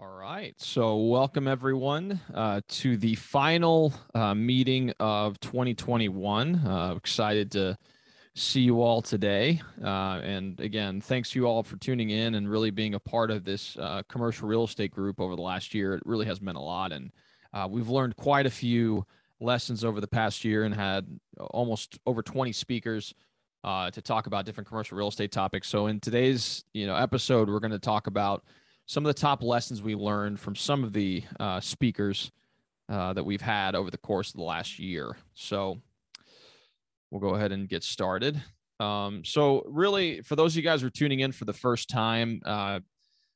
[0.00, 0.54] All right.
[0.58, 6.54] So, welcome everyone uh, to the final uh, meeting of 2021.
[6.54, 7.76] Uh, excited to
[8.32, 9.60] see you all today.
[9.82, 13.32] Uh, and again, thanks to you all for tuning in and really being a part
[13.32, 15.94] of this uh, commercial real estate group over the last year.
[15.94, 16.92] It really has meant a lot.
[16.92, 17.10] And
[17.52, 19.04] uh, we've learned quite a few
[19.40, 21.08] lessons over the past year and had
[21.50, 23.14] almost over 20 speakers.
[23.64, 25.66] to talk about different commercial real estate topics.
[25.66, 28.44] So in today's you know episode, we're going to talk about
[28.88, 32.32] some of the top lessons we learned from some of the uh, speakers
[32.88, 35.14] uh, that we've had over the course of the last year.
[35.34, 35.82] So
[37.10, 38.42] we'll go ahead and get started.
[38.80, 41.90] Um, so really, for those of you guys who are tuning in for the first
[41.90, 42.80] time, uh,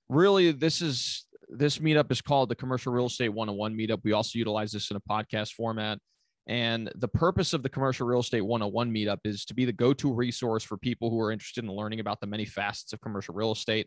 [0.09, 4.01] really this is this meetup is called the Commercial Real Estate 101 meetup.
[4.05, 5.98] We also utilize this in a podcast format.
[6.47, 9.93] And the purpose of the Commercial Real Estate 101 meetup is to be the go
[9.93, 13.34] to resource for people who are interested in learning about the many facets of commercial
[13.34, 13.87] real estate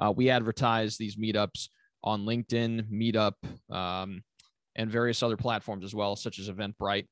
[0.00, 1.68] uh, we advertise these meetups
[2.02, 3.34] on LinkedIn, Meetup,
[3.74, 4.22] um,
[4.76, 7.06] and various other platforms as well, such as Eventbrite.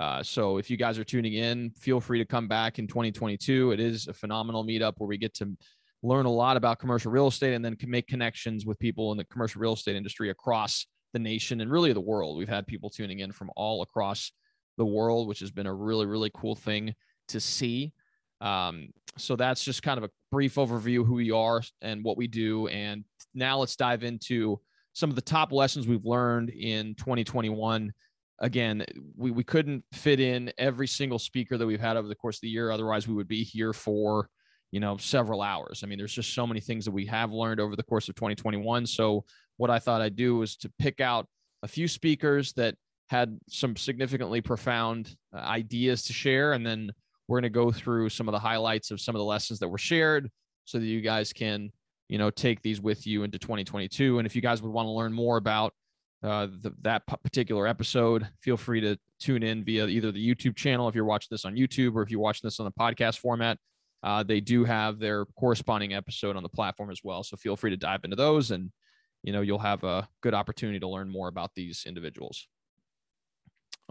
[0.00, 3.70] Uh, so if you guys are tuning in, feel free to come back in 2022.
[3.70, 5.56] It is a phenomenal meetup where we get to
[6.02, 9.18] learn a lot about commercial real estate and then can make connections with people in
[9.18, 12.36] the commercial real estate industry across the nation and really the world.
[12.36, 14.32] We've had people tuning in from all across
[14.76, 16.94] the world, which has been a really, really cool thing
[17.28, 17.92] to see.
[18.40, 22.26] Um, so that's just kind of a brief overview who we are and what we
[22.26, 22.66] do.
[22.68, 23.04] And
[23.34, 24.60] now let's dive into
[24.92, 27.92] some of the top lessons we've learned in 2021.
[28.40, 28.84] Again,
[29.16, 32.42] we, we couldn't fit in every single speaker that we've had over the course of
[32.42, 32.70] the year.
[32.70, 34.28] Otherwise, we would be here for,
[34.72, 35.82] you know, several hours.
[35.82, 38.16] I mean, there's just so many things that we have learned over the course of
[38.16, 38.86] 2021.
[38.86, 39.24] So
[39.56, 41.26] what I thought I'd do was to pick out
[41.62, 42.74] a few speakers that
[43.08, 46.90] had some significantly profound uh, ideas to share and then
[47.28, 49.68] we're going to go through some of the highlights of some of the lessons that
[49.68, 50.30] were shared
[50.64, 51.70] so that you guys can,
[52.08, 54.18] you know, take these with you into 2022.
[54.18, 55.72] And if you guys would want to learn more about
[56.22, 60.88] uh, the, that particular episode, feel free to tune in via either the YouTube channel
[60.88, 63.58] if you're watching this on YouTube or if you're watching this on the podcast format.
[64.02, 67.22] Uh, they do have their corresponding episode on the platform as well.
[67.22, 68.70] So feel free to dive into those and,
[69.22, 72.46] you know, you'll have a good opportunity to learn more about these individuals.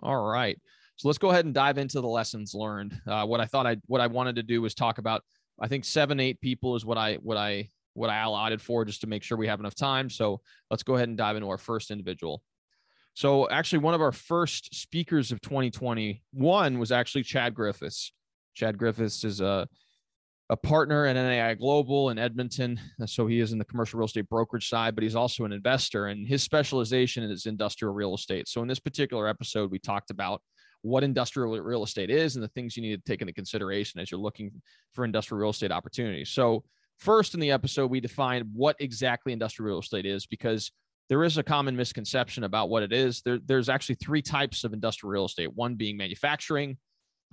[0.03, 0.59] All right.
[1.03, 2.97] So let's go ahead and dive into the lessons learned.
[3.05, 5.21] Uh, what I thought I what I wanted to do was talk about.
[5.59, 9.01] I think seven eight people is what I what I what I allotted for just
[9.01, 10.09] to make sure we have enough time.
[10.09, 10.39] So
[10.71, 12.41] let's go ahead and dive into our first individual.
[13.15, 18.13] So actually, one of our first speakers of 2021 was actually Chad Griffiths.
[18.53, 19.67] Chad Griffiths is a
[20.49, 22.79] a partner at NAI Global in Edmonton.
[23.07, 26.05] So he is in the commercial real estate brokerage side, but he's also an investor,
[26.05, 28.47] and his specialization is industrial real estate.
[28.47, 30.41] So in this particular episode, we talked about
[30.83, 34.11] what industrial real estate is and the things you need to take into consideration as
[34.11, 34.51] you're looking
[34.93, 36.29] for industrial real estate opportunities.
[36.29, 36.63] So,
[36.99, 40.71] first in the episode, we defined what exactly industrial real estate is because
[41.09, 43.21] there is a common misconception about what it is.
[43.21, 45.53] There, there's actually three types of industrial real estate.
[45.55, 46.77] One being manufacturing,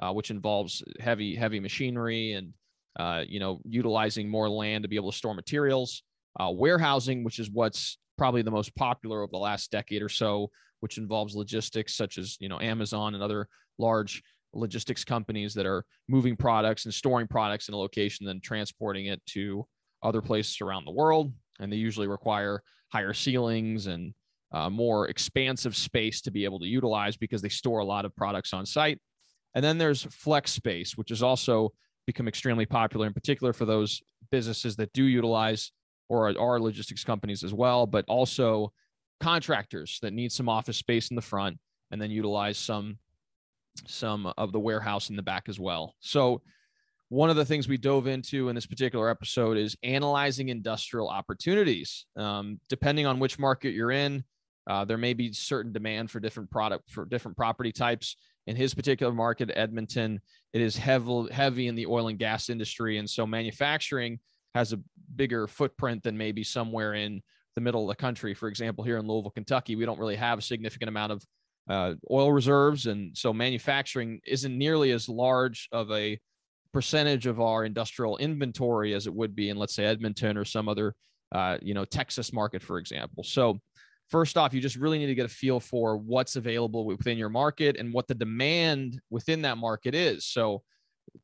[0.00, 2.52] uh, which involves heavy heavy machinery and
[2.98, 6.02] uh, you know utilizing more land to be able to store materials.
[6.38, 10.48] Uh, warehousing, which is what's probably the most popular over the last decade or so,
[10.80, 13.48] which involves logistics such as you know Amazon and other
[13.78, 19.06] large logistics companies that are moving products and storing products in a location, then transporting
[19.06, 19.66] it to
[20.02, 21.32] other places around the world.
[21.60, 24.12] And they usually require higher ceilings and
[24.52, 28.16] uh, more expansive space to be able to utilize because they store a lot of
[28.16, 28.98] products on site.
[29.54, 31.72] And then there's flex space, which has also
[32.06, 35.72] become extremely popular, in particular for those businesses that do utilize
[36.08, 38.72] or are logistics companies as well, but also
[39.20, 41.58] contractors that need some office space in the front
[41.90, 42.98] and then utilize some
[43.86, 45.94] some of the warehouse in the back as well.
[46.00, 46.42] So
[47.08, 52.06] one of the things we dove into in this particular episode is analyzing industrial opportunities.
[52.16, 54.24] Um, depending on which market you're in,
[54.68, 58.16] uh, there may be certain demand for different product for different property types.
[58.46, 60.20] In his particular market, Edmonton,
[60.52, 64.18] it is heavy heavy in the oil and gas industry, and so manufacturing
[64.54, 64.80] has a
[65.14, 67.22] bigger footprint than maybe somewhere in
[67.54, 68.34] the middle of the country.
[68.34, 71.24] For example, here in Louisville, Kentucky, we don't really have a significant amount of
[71.68, 72.86] uh, oil reserves.
[72.86, 76.18] And so manufacturing isn't nearly as large of a
[76.72, 80.68] percentage of our industrial inventory as it would be in, let's say, Edmonton or some
[80.68, 80.94] other,
[81.32, 83.24] uh, you know, Texas market, for example.
[83.24, 83.60] So,
[84.08, 87.28] first off, you just really need to get a feel for what's available within your
[87.28, 90.26] market and what the demand within that market is.
[90.26, 90.62] So,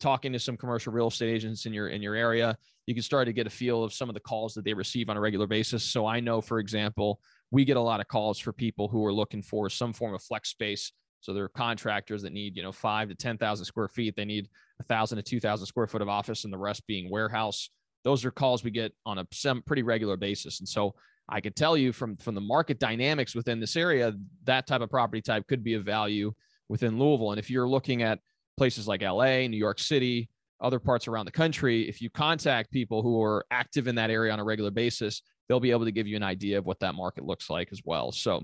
[0.01, 3.27] talking to some commercial real estate agents in your in your area you can start
[3.27, 5.47] to get a feel of some of the calls that they receive on a regular
[5.47, 5.85] basis.
[5.85, 9.13] So i know for example we get a lot of calls for people who are
[9.13, 10.93] looking for some form of flex space.
[11.21, 14.17] So there are contractors that need you know five to ten thousand square feet.
[14.17, 14.49] They need
[14.81, 17.71] a thousand to two thousand square foot of office and the rest being warehouse.
[18.05, 19.27] Those are calls we get on a
[19.67, 20.61] pretty regular basis.
[20.61, 20.95] And so
[21.29, 24.91] I could tell you from from the market dynamics within this area, that type of
[24.91, 26.33] property type could be of value
[26.69, 27.33] within Louisville.
[27.33, 28.21] And if you're looking at
[28.57, 30.29] places like LA, New York City,
[30.61, 34.33] other parts around the country, if you contact people who are active in that area
[34.33, 36.95] on a regular basis, they'll be able to give you an idea of what that
[36.95, 38.13] market looks like as well.
[38.13, 38.43] So,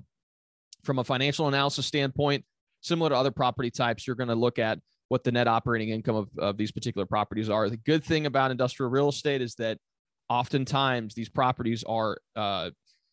[0.84, 2.44] from a financial analysis standpoint,
[2.80, 4.78] similar to other property types, you're going to look at
[5.08, 7.68] what the net operating income of, of these particular properties are.
[7.70, 9.78] The good thing about industrial real estate is that
[10.28, 12.70] oftentimes these properties are uh,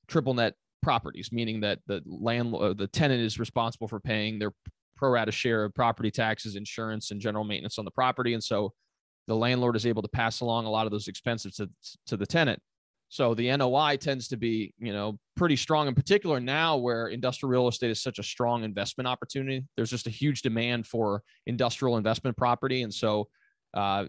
[0.08, 4.52] triple net properties, meaning that the landlord, the tenant is responsible for paying their
[4.96, 8.34] pro rata share of property taxes, insurance, and general maintenance on the property.
[8.34, 8.74] And so
[9.30, 11.70] the landlord is able to pass along a lot of those expenses to,
[12.08, 12.60] to the tenant.
[13.10, 17.52] So the NOI tends to be, you know, pretty strong in particular now where industrial
[17.52, 19.66] real estate is such a strong investment opportunity.
[19.76, 22.82] There's just a huge demand for industrial investment property.
[22.82, 23.28] And so
[23.76, 24.06] uh,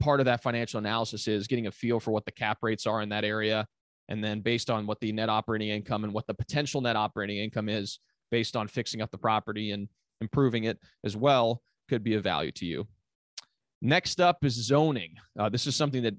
[0.00, 3.02] part of that financial analysis is getting a feel for what the cap rates are
[3.02, 3.66] in that area.
[4.08, 7.36] And then based on what the net operating income and what the potential net operating
[7.36, 8.00] income is
[8.30, 9.88] based on fixing up the property and
[10.22, 12.86] improving it as well could be of value to you.
[13.84, 15.16] Next up is zoning.
[15.38, 16.14] Uh, this is something that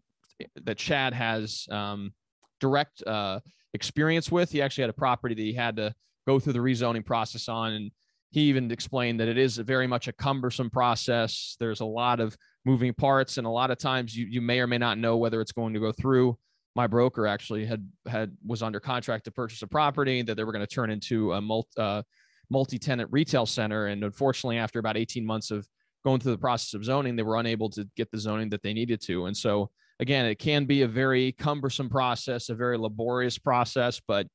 [0.65, 2.13] that Chad has um,
[2.59, 3.39] direct uh,
[3.73, 4.51] experience with.
[4.51, 5.91] He actually had a property that he had to
[6.27, 7.91] go through the rezoning process on, and
[8.29, 11.57] he even explained that it is very much a cumbersome process.
[11.59, 14.67] There's a lot of moving parts, and a lot of times you you may or
[14.67, 16.37] may not know whether it's going to go through.
[16.75, 20.51] My broker actually had had was under contract to purchase a property that they were
[20.51, 22.03] going to turn into a multi uh,
[22.51, 25.67] multi-tenant retail center, and unfortunately, after about 18 months of
[26.05, 28.73] going through the process of zoning, they were unable to get the zoning that they
[28.73, 29.69] needed to, and so
[29.99, 34.27] again, it can be a very cumbersome process, a very laborious process, but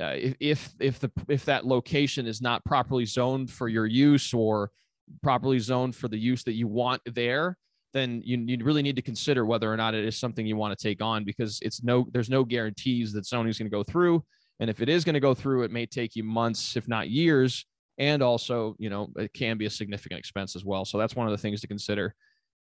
[0.00, 4.70] uh, if if the if that location is not properly zoned for your use or
[5.22, 7.58] properly zoned for the use that you want there,
[7.92, 10.76] then you, you really need to consider whether or not it is something you want
[10.76, 13.82] to take on because it's no there's no guarantees that zoning is going to go
[13.82, 14.24] through,
[14.60, 17.10] and if it is going to go through, it may take you months, if not
[17.10, 17.66] years,
[17.98, 20.84] and also you know it can be a significant expense as well.
[20.84, 22.14] So that's one of the things to consider.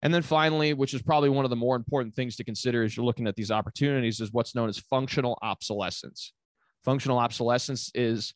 [0.03, 2.97] And then finally, which is probably one of the more important things to consider as
[2.97, 6.33] you're looking at these opportunities, is what's known as functional obsolescence.
[6.85, 8.33] Functional obsolescence is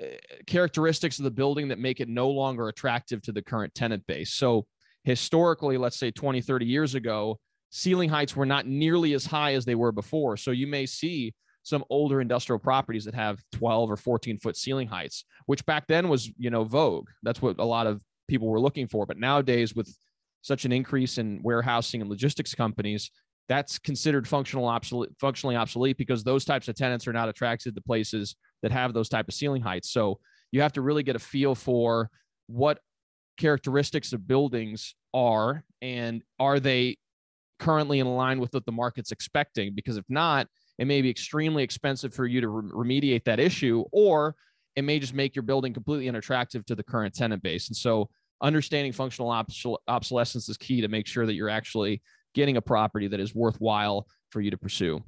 [0.00, 0.16] eh,
[0.46, 4.32] characteristics of the building that make it no longer attractive to the current tenant base.
[4.32, 4.66] So,
[5.04, 7.38] historically, let's say 20, 30 years ago,
[7.70, 10.36] ceiling heights were not nearly as high as they were before.
[10.36, 11.32] So, you may see
[11.70, 16.08] some older industrial properties that have 12 or 14 foot ceiling heights, which back then
[16.08, 17.08] was, you know, vogue.
[17.22, 19.06] That's what a lot of people were looking for.
[19.06, 19.96] But nowadays, with
[20.42, 23.12] such an increase in warehousing and logistics companies,
[23.48, 27.80] that's considered functional obsolete, functionally obsolete because those types of tenants are not attracted to
[27.80, 29.90] places that have those type of ceiling heights.
[29.90, 30.18] So
[30.50, 32.10] you have to really get a feel for
[32.48, 32.80] what
[33.38, 36.96] characteristics of buildings are and are they
[37.60, 40.48] currently in line with what the market's expecting because if not
[40.80, 44.34] it may be extremely expensive for you to re- remediate that issue or
[44.74, 48.08] it may just make your building completely unattractive to the current tenant base and so
[48.42, 49.30] understanding functional
[49.88, 52.02] obsolescence is key to make sure that you're actually
[52.34, 55.02] getting a property that is worthwhile for you to pursue.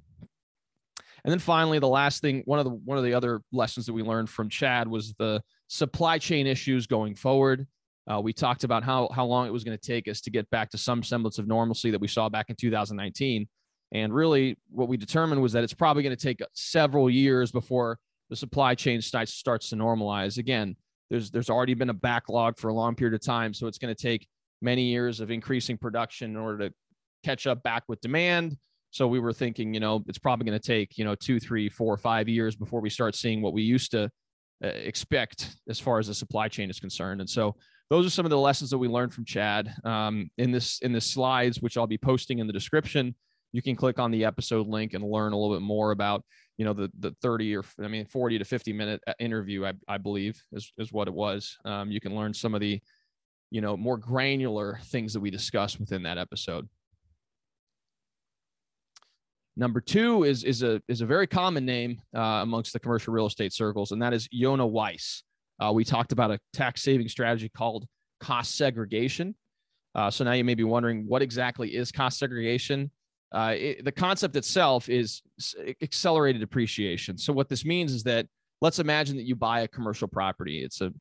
[1.24, 3.92] And then finally, the last thing, one of the one of the other lessons that
[3.92, 7.66] we learned from Chad was the supply chain issues going forward.
[8.10, 10.50] Uh, we talked about how how long it was going to take us to get
[10.50, 13.48] back to some semblance of normalcy that we saw back in 2019.
[13.92, 17.98] And really, what we determined was that it's probably going to take several years before
[18.30, 20.38] the supply chain starts starts to normalize.
[20.38, 20.76] Again,
[21.10, 23.94] there's there's already been a backlog for a long period of time, so it's going
[23.94, 24.26] to take
[24.62, 26.74] many years of increasing production in order to
[27.22, 28.56] catch up back with demand.
[28.90, 31.68] So we were thinking, you know, it's probably going to take you know two, three,
[31.68, 34.10] four, five years before we start seeing what we used to
[34.64, 37.20] uh, expect as far as the supply chain is concerned.
[37.20, 37.56] And so
[37.90, 40.92] those are some of the lessons that we learned from Chad um, in this in
[40.92, 43.14] the slides, which I'll be posting in the description.
[43.52, 46.24] You can click on the episode link and learn a little bit more about
[46.58, 49.72] you know the the 30 or i mean 40 to 50 minute uh, interview i,
[49.88, 51.58] I believe is, is what it was.
[51.64, 52.80] Um, you can learn some of the
[53.50, 56.68] you know more granular things that we discuss within that episode.
[59.56, 63.26] Number two is is a is a very common name uh, amongst the commercial real
[63.26, 65.22] estate circles and that is Yonah Weiss.
[65.60, 67.86] Uh, we talked about a tax saving strategy called
[68.20, 69.34] cost segregation.
[69.94, 72.90] Uh, so now you may be wondering what exactly is cost segregation
[73.32, 75.22] uh, it, the concept itself is
[75.80, 77.16] accelerated depreciation.
[77.16, 78.26] So what this means is that
[78.60, 80.62] let's imagine that you buy a commercial property.
[80.62, 80.92] It's a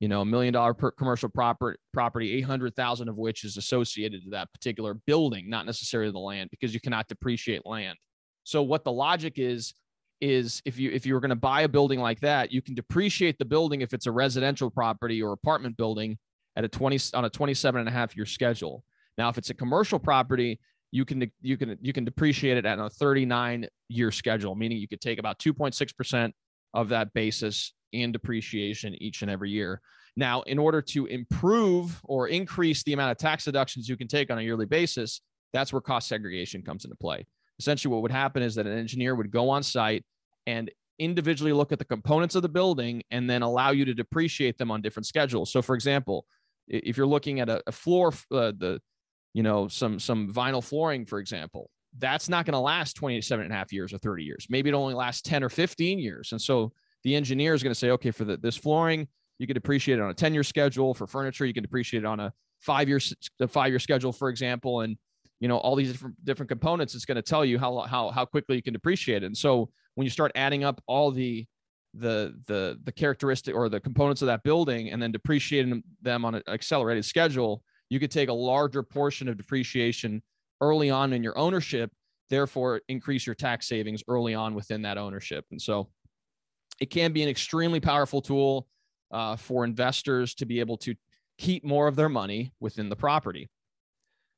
[0.00, 4.30] you know a million dollar per commercial property property 800,000 of which is associated to
[4.30, 7.96] that particular building not necessarily the land because you cannot depreciate land
[8.44, 9.72] so what the logic is
[10.20, 12.74] is if you if you were going to buy a building like that you can
[12.74, 16.18] depreciate the building if it's a residential property or apartment building
[16.56, 18.84] at a 20 on a 27 and a half year schedule
[19.16, 22.78] now if it's a commercial property you can you can you can depreciate it at
[22.78, 26.34] a 39 year schedule, meaning you could take about 2.6 percent
[26.74, 29.80] of that basis in depreciation each and every year.
[30.16, 34.30] Now, in order to improve or increase the amount of tax deductions you can take
[34.30, 35.20] on a yearly basis,
[35.52, 37.26] that's where cost segregation comes into play.
[37.58, 40.04] Essentially, what would happen is that an engineer would go on site
[40.46, 44.56] and individually look at the components of the building and then allow you to depreciate
[44.58, 45.52] them on different schedules.
[45.52, 46.26] So, for example,
[46.68, 48.80] if you're looking at a, floor, uh, the
[49.36, 53.52] you know some some vinyl flooring, for example, that's not going to last 27 and
[53.52, 54.46] a half years or 30 years.
[54.48, 56.32] Maybe it only lasts 10 or 15 years.
[56.32, 56.72] And so
[57.04, 60.00] the engineer is going to say, okay, for the, this flooring, you can depreciate it
[60.00, 60.94] on a 10 year schedule.
[60.94, 62.98] For furniture, you can depreciate it on a five year,
[63.46, 64.80] five year schedule, for example.
[64.80, 64.96] And,
[65.38, 68.24] you know, all these different, different components, it's going to tell you how, how, how
[68.24, 69.26] quickly you can depreciate it.
[69.26, 71.44] And so when you start adding up all the,
[71.92, 76.36] the, the, the characteristic or the components of that building and then depreciating them on
[76.36, 80.22] an accelerated schedule, you could take a larger portion of depreciation
[80.60, 81.90] early on in your ownership,
[82.30, 85.44] therefore increase your tax savings early on within that ownership.
[85.50, 85.88] And so
[86.80, 88.66] it can be an extremely powerful tool
[89.10, 90.94] uh, for investors to be able to
[91.38, 93.48] keep more of their money within the property.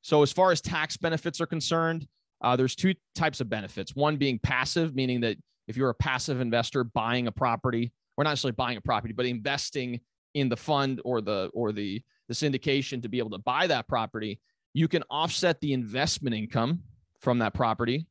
[0.01, 2.07] So, as far as tax benefits are concerned,
[2.41, 3.95] uh, there's two types of benefits.
[3.95, 5.37] One being passive, meaning that
[5.67, 9.25] if you're a passive investor buying a property, or not necessarily buying a property, but
[9.25, 9.99] investing
[10.39, 13.87] in the fund or the or the the syndication to be able to buy that
[13.87, 14.39] property,
[14.73, 16.81] you can offset the investment income
[17.19, 18.05] from that property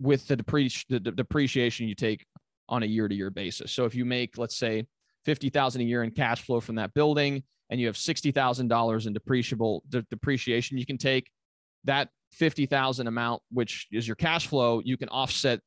[0.00, 2.26] with the, depreci- the depreciation you take
[2.68, 3.72] on a year to year basis.
[3.72, 4.84] So if you make, let's say,
[5.24, 9.80] 50,000 a year in cash flow from that building and you have $60,000 in depreciable
[9.88, 11.30] de- depreciation, you can take
[11.84, 15.60] that 50,000 amount, which is your cash flow, you can offset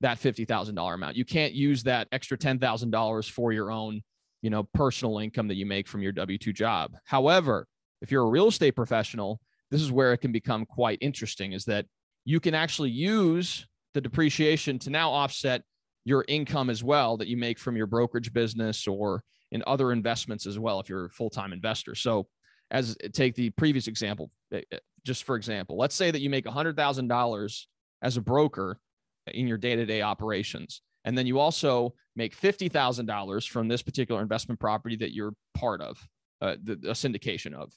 [0.00, 1.16] that $50,000 amount.
[1.16, 4.02] You can't use that extra $10,000 for your own,
[4.42, 6.92] you know, personal income that you make from your W2 job.
[7.04, 7.66] However,
[8.00, 11.64] if you're a real estate professional, this is where it can become quite interesting is
[11.66, 11.86] that
[12.24, 15.62] you can actually use the depreciation to now offset
[16.04, 20.46] your income as well that you make from your brokerage business or in other investments
[20.46, 22.26] as well if you're a full-time investor so
[22.70, 26.44] as take the previous example eh, eh, just for example let's say that you make
[26.46, 27.66] $100000
[28.02, 28.78] as a broker
[29.26, 34.96] in your day-to-day operations and then you also make $50000 from this particular investment property
[34.96, 35.98] that you're part of
[36.40, 37.72] uh, the, a syndication of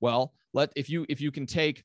[0.00, 1.84] well let if you if you can take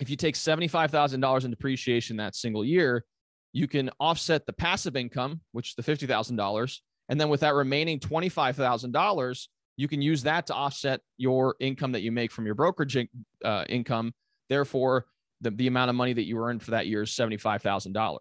[0.00, 3.04] if you take $75000 in depreciation that single year
[3.52, 6.78] you can offset the passive income, which is the $50,000.
[7.08, 12.02] And then with that remaining $25,000, you can use that to offset your income that
[12.02, 12.96] you make from your brokerage
[13.44, 14.12] uh, income.
[14.48, 15.06] Therefore,
[15.40, 18.18] the, the amount of money that you earned for that year is $75,000.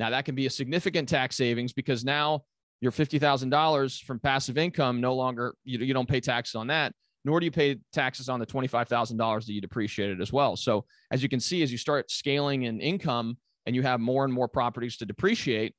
[0.00, 2.44] Now, that can be a significant tax savings because now
[2.80, 7.38] your $50,000 from passive income no longer, you, you don't pay taxes on that, nor
[7.38, 10.56] do you pay taxes on the $25,000 that you depreciated as well.
[10.56, 14.24] So, as you can see, as you start scaling in income, and you have more
[14.24, 15.74] and more properties to depreciate,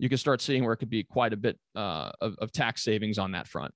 [0.00, 2.82] you can start seeing where it could be quite a bit uh, of, of, tax
[2.82, 3.72] savings on that front.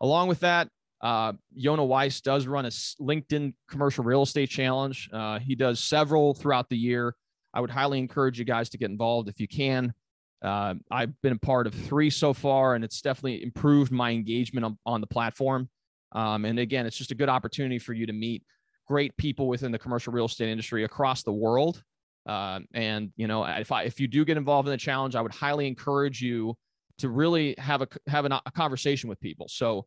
[0.00, 0.68] Along with that,
[1.02, 5.10] uh, Yonah Weiss does run a LinkedIn commercial real estate challenge.
[5.12, 7.14] Uh, he does several throughout the year.
[7.54, 9.94] I would highly encourage you guys to get involved if you can.
[10.42, 14.66] Uh, I've been a part of three so far, and it's definitely improved my engagement
[14.66, 15.70] on, on the platform.
[16.12, 18.42] Um, and again, it's just a good opportunity for you to meet
[18.86, 21.82] great people within the commercial real estate industry across the world
[22.26, 25.20] uh, and you know, if I if you do get involved in the challenge, I
[25.20, 26.56] would highly encourage you
[26.98, 29.46] to really have a have an, a conversation with people.
[29.48, 29.86] So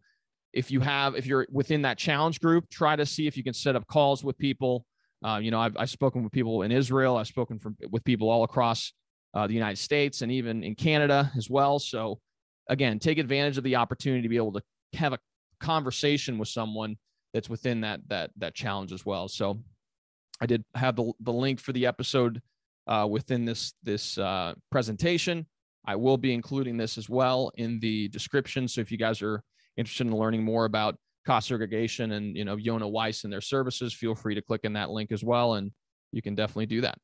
[0.54, 3.54] if you have if you're within that challenge group, try to see if you can
[3.54, 4.86] set up calls with people.
[5.26, 7.18] Uh, you know, I've, I've spoken with people in Israel.
[7.18, 8.94] I've spoken from, with people all across
[9.34, 11.80] uh, the United States and even in Canada as well.
[11.80, 12.20] So
[12.70, 14.62] again, take advantage of the opportunity to be able to
[14.94, 15.20] have a
[15.60, 16.98] conversation with someone
[17.34, 19.28] that's within that that that challenge as well.
[19.28, 19.60] So
[20.40, 22.42] I did have the, the link for the episode
[22.88, 25.46] uh, within this this uh, presentation.
[25.86, 28.68] I will be including this as well in the description.
[28.68, 29.42] So if you guys are
[29.78, 30.98] interested in learning more about
[31.28, 34.74] cost segregation and you know Yonah Weiss and their services, feel free to click in
[34.74, 35.72] that link as well, and
[36.12, 36.98] you can definitely do that.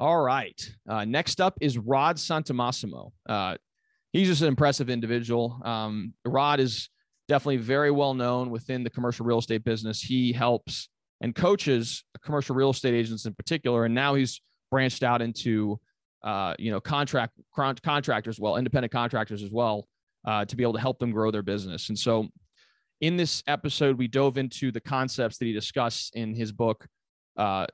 [0.00, 0.60] All right.
[0.88, 3.12] Uh, next up is Rod Santomassimo.
[3.28, 3.56] Uh,
[4.12, 5.60] he's just an impressive individual.
[5.64, 6.88] Um, Rod is
[7.28, 10.00] definitely very well known within the commercial real estate business.
[10.00, 10.88] He helps
[11.20, 14.40] and coaches commercial real estate agents in particular, and now he's
[14.70, 15.78] branched out into
[16.24, 17.34] uh, you know contract
[17.84, 19.86] contractors, well, independent contractors as well,
[20.24, 21.88] uh, to be able to help them grow their business.
[21.88, 22.28] And so,
[23.00, 26.86] in this episode, we dove into the concepts that he discussed in his book.
[27.36, 27.66] Uh,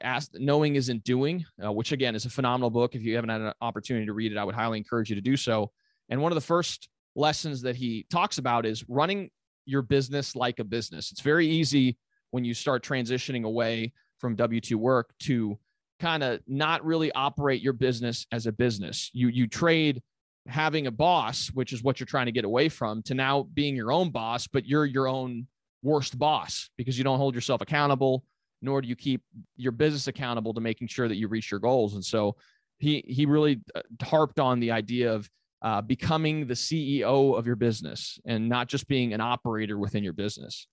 [0.00, 2.94] Ask, knowing isn't doing, uh, which again is a phenomenal book.
[2.94, 5.22] If you haven't had an opportunity to read it, I would highly encourage you to
[5.22, 5.70] do so.
[6.08, 9.30] And one of the first lessons that he talks about is running
[9.66, 11.12] your business like a business.
[11.12, 11.98] It's very easy
[12.30, 15.58] when you start transitioning away from W 2 work to
[16.00, 19.10] kind of not really operate your business as a business.
[19.12, 20.02] You, you trade
[20.50, 23.76] having a boss, which is what you're trying to get away from, to now being
[23.76, 25.46] your own boss, but you're your own
[25.82, 28.24] worst boss because you don't hold yourself accountable,
[28.62, 29.22] nor do you keep
[29.56, 31.94] your business accountable to making sure that you reach your goals.
[31.94, 32.36] And so
[32.78, 35.28] he he really uh, harped on the idea of
[35.62, 40.14] uh, becoming the CEO of your business and not just being an operator within your
[40.14, 40.66] business.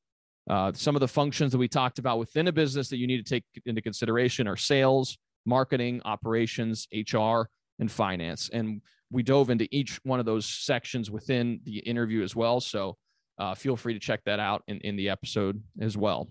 [0.49, 3.17] Uh, some of the functions that we talked about within a business that you need
[3.17, 8.49] to take into consideration are sales, marketing, operations, HR, and finance.
[8.51, 12.59] And we dove into each one of those sections within the interview as well.
[12.59, 12.97] So
[13.37, 16.27] uh, feel free to check that out in, in the episode as well.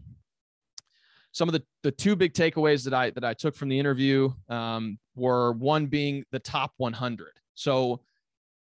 [1.32, 4.32] Some of the, the two big takeaways that I that I took from the interview
[4.48, 7.28] um, were one being the top 100.
[7.54, 8.00] So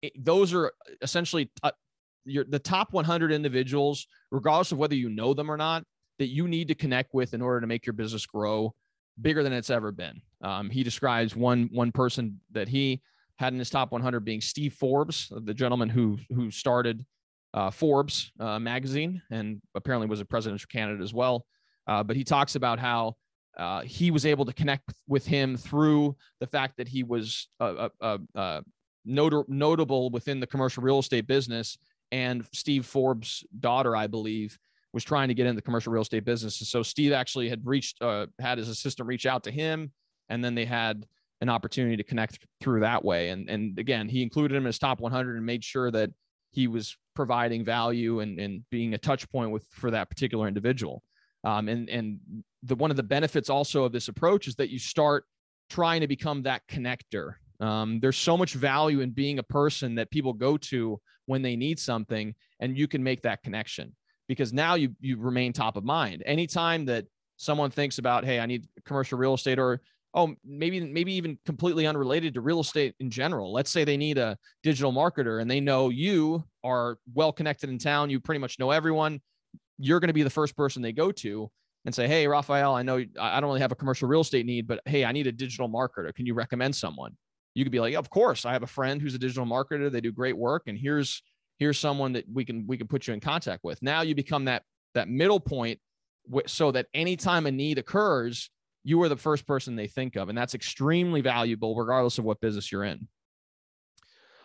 [0.01, 1.73] it, those are essentially uh,
[2.25, 5.85] your, the top 100 individuals, regardless of whether you know them or not,
[6.19, 8.75] that you need to connect with in order to make your business grow
[9.21, 10.23] bigger than it's ever been.
[10.41, 13.03] Um, he describes one one person that he
[13.39, 17.05] had in his top 100 being Steve Forbes, the gentleman who who started
[17.53, 21.47] uh, Forbes uh, magazine and apparently was a presidential candidate as well.
[21.87, 23.15] Uh, but he talks about how
[23.57, 27.49] uh, he was able to connect with him through the fact that he was
[29.05, 31.79] not- notable within the commercial real estate business.
[32.11, 34.59] And Steve Forbes' daughter, I believe,
[34.93, 36.61] was trying to get into the commercial real estate business.
[36.61, 39.93] And so Steve actually had reached, uh, had his assistant reach out to him,
[40.29, 41.07] and then they had
[41.41, 43.31] an opportunity to connect through that way.
[43.31, 46.11] And and again, he included him in his top 100 and made sure that
[46.51, 51.03] he was providing value and, and being a touch point with for that particular individual.
[51.43, 52.19] Um, and and
[52.63, 55.25] the one of the benefits also of this approach is that you start
[55.69, 57.35] trying to become that connector.
[57.61, 61.57] Um, there's so much value in being a person that people go to when they
[61.57, 63.95] need something, and you can make that connection
[64.29, 66.23] because now you you remain top of mind.
[66.25, 69.83] Anytime that someone thinks about, hey, I need commercial real estate, or
[70.15, 73.53] oh, maybe maybe even completely unrelated to real estate in general.
[73.53, 77.79] Let's say they need a digital marketer and they know you are well connected in
[77.79, 78.11] town.
[78.11, 79.21] You pretty much know everyone
[79.79, 81.51] you're going to be the first person they go to
[81.85, 84.67] and say, Hey, Raphael, I know I don't really have a commercial real estate need,
[84.67, 86.15] but hey, I need a digital marketer.
[86.15, 87.17] Can you recommend someone?
[87.55, 89.91] You could be like, of course, I have a friend who's a digital marketer.
[89.91, 90.65] They do great work.
[90.67, 91.23] And here's,
[91.59, 93.81] here's someone that we can, we can put you in contact with.
[93.81, 94.63] Now you become that,
[94.95, 95.79] that middle point
[96.47, 98.51] so that anytime a need occurs,
[98.85, 100.29] you are the first person they think of.
[100.29, 103.09] And that's extremely valuable, regardless of what business you're in.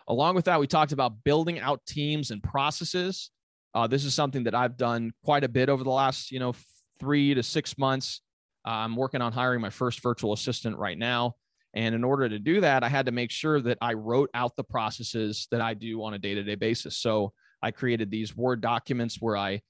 [0.08, 3.30] Along with that, we talked about building out teams and processes
[3.74, 6.54] uh, this is something that I've done quite a bit over the last, you know,
[6.98, 8.20] three to six months.
[8.66, 11.36] Uh, I'm working on hiring my first virtual assistant right now.
[11.72, 14.56] And in order to do that, I had to make sure that I wrote out
[14.56, 16.96] the processes that I do on a day to day basis.
[16.96, 19.60] So I created these Word documents where I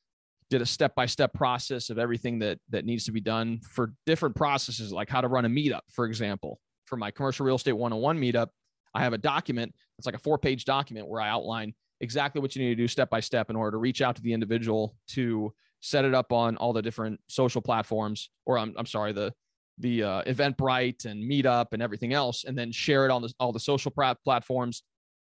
[0.51, 3.95] did a step by step process of everything that that needs to be done for
[4.05, 6.61] different processes, like how to run a meetup, for example.
[6.87, 8.49] For my commercial real estate 101 meetup,
[8.95, 9.73] I have a document.
[9.97, 12.89] It's like a four page document where I outline exactly what you need to do
[12.89, 16.33] step by step in order to reach out to the individual to set it up
[16.33, 19.33] on all the different social platforms or I'm, I'm sorry the
[19.81, 23.51] the uh, Eventbrite and Meetup and everything else, and then share it on the, all
[23.53, 24.83] the social platforms.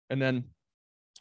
[0.09, 0.45] And then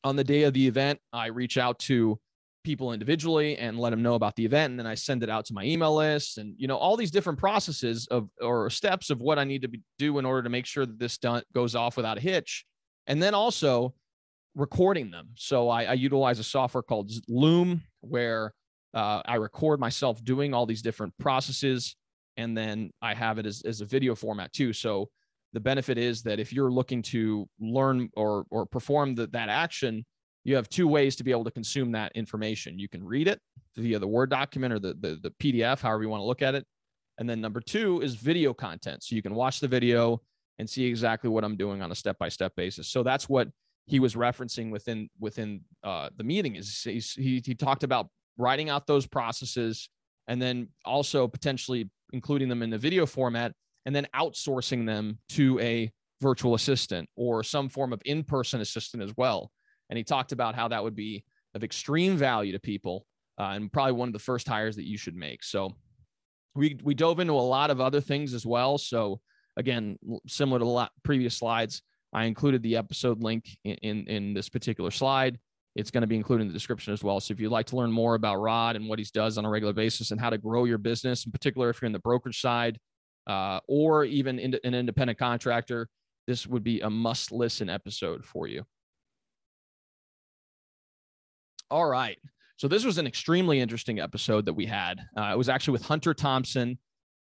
[0.05, 2.19] on the day of the event, I reach out to
[2.67, 5.45] people individually and let them know about the event, and then I send it out
[5.47, 9.21] to my email list, and you know all these different processes of or steps of
[9.21, 11.75] what I need to be, do in order to make sure that this done, goes
[11.77, 12.67] off without a hitch.
[13.07, 13.95] And then also
[14.57, 15.29] recording them.
[15.37, 18.53] So I, I utilize a software called Loom where
[18.95, 21.95] uh, I record myself doing all these different processes,
[22.37, 24.73] and then I have it as, as a video format too.
[24.73, 25.09] So
[25.53, 30.05] the benefit is that if you're looking to learn or or perform the, that action,
[30.47, 32.79] you have two ways to be able to consume that information.
[32.79, 33.41] You can read it
[33.75, 36.55] via the Word document or the, the, the PDF, however you want to look at
[36.55, 36.65] it.
[37.19, 39.03] And then number two is video content.
[39.03, 40.23] So you can watch the video
[40.61, 42.87] and see exactly what I'm doing on a step by step basis.
[42.87, 43.49] So that's what
[43.87, 46.83] he was referencing within within uh, the meeting is
[47.17, 49.89] he he talked about writing out those processes
[50.29, 53.53] and then also potentially including them in the video format
[53.85, 59.13] and then outsourcing them to a virtual assistant or some form of in-person assistant as
[59.17, 59.51] well
[59.91, 63.07] and he talked about how that would be of extreme value to people
[63.39, 65.75] uh, and probably one of the first hires that you should make so
[66.55, 69.21] we we dove into a lot of other things as well so
[69.57, 71.83] again similar to the previous slides
[72.17, 75.39] I included the episode link in, in, in this particular slide.
[75.75, 77.21] It's going to be included in the description as well.
[77.21, 79.51] So if you'd like to learn more about Rod and what he does on a
[79.51, 82.41] regular basis and how to grow your business, in particular if you're in the brokerage
[82.41, 82.79] side
[83.27, 85.89] uh, or even in, an independent contractor,
[86.27, 88.65] this would be a must listen episode for you.
[91.71, 92.19] All right.
[92.57, 95.01] So this was an extremely interesting episode that we had.
[95.17, 96.79] Uh, it was actually with Hunter Thompson.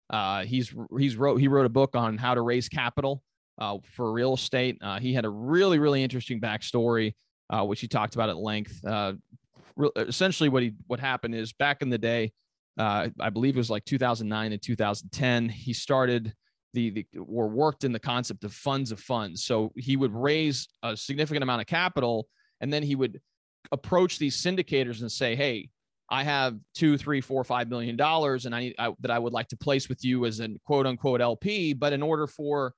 [0.09, 3.23] Uh, he's he's wrote he wrote a book on how to raise capital
[3.59, 4.79] uh, for real estate.
[4.83, 7.15] Uh, he had a really really interesting backstory,
[7.49, 8.85] uh, which he talked about at length.
[8.85, 9.13] Uh,
[9.77, 12.33] re- essentially, what he what happened is back in the day,
[12.77, 15.49] I believe it was like 2009 and 2010.
[15.49, 16.35] He started
[16.73, 19.45] the, the or worked in the concept of funds of funds.
[19.45, 22.27] So he would raise a significant amount of capital,
[22.61, 23.21] and then he would
[23.73, 25.71] approach these syndicators and say, "Hey,
[26.11, 29.49] I have two, three, four, five million dollars, and I, I that I would like
[29.49, 31.73] to place with you as an quote unquote LP.
[31.73, 32.75] But in order for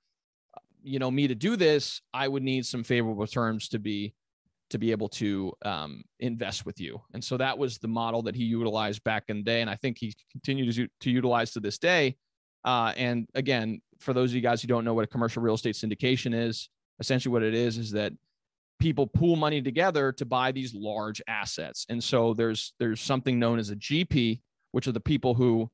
[0.82, 4.14] you know me to do this, I would need some favorable terms to be
[4.68, 7.00] to be able to um, invest with you.
[7.12, 9.76] And so that was the model that he utilized back in the day, and I
[9.76, 12.16] think he continues to, to utilize to this day.
[12.64, 15.54] Uh, and again, for those of you guys who don't know what a commercial real
[15.54, 18.12] estate syndication is, essentially what it is is that
[18.82, 21.86] people pool money together to buy these large assets.
[21.88, 24.40] And so there's there's something known as a GP,
[24.72, 25.70] which are the people who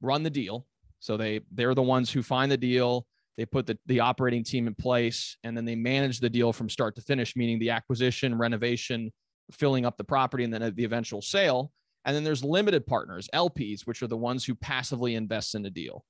[0.00, 0.64] run the deal.
[1.00, 4.68] So they they're the ones who find the deal, they put the, the operating team
[4.68, 8.38] in place, and then they manage the deal from start to finish, meaning the acquisition,
[8.38, 9.12] renovation,
[9.50, 11.72] filling up the property, and then the eventual sale.
[12.04, 15.70] And then there's limited partners, LPs, which are the ones who passively invest in a
[15.70, 16.04] deal.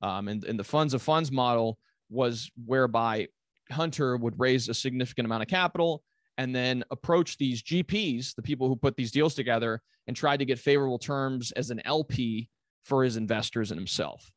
[0.00, 3.28] Um, and, and the funds of funds model was whereby
[3.70, 6.02] Hunter would raise a significant amount of capital
[6.38, 10.44] and then approach these GPs, the people who put these deals together, and try to
[10.44, 12.48] get favorable terms as an LP
[12.84, 14.30] for his investors and himself.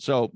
[0.00, 0.32] So,